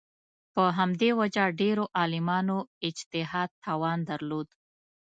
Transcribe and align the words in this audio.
په 0.53 0.63
همدې 0.77 1.09
وجه 1.19 1.45
ډېرو 1.61 1.83
عالمانو 1.99 2.57
اجتهاد 2.87 3.49
توان 3.65 3.99
درلود 4.09 4.47